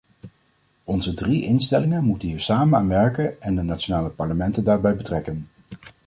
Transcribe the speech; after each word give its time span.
Onze 0.83 1.13
drie 1.13 1.43
instellingen 1.43 2.03
moeten 2.03 2.27
hier 2.27 2.39
samen 2.39 2.79
aan 2.79 2.87
werken 2.87 3.41
en 3.41 3.55
de 3.55 3.61
nationale 3.61 4.09
parlementen 4.09 4.63
daarbij 4.63 4.95
betrekken. 4.95 5.47